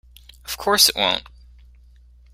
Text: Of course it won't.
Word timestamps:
Of 0.45 0.57
course 0.57 0.89
it 0.89 0.95
won't. 0.95 1.21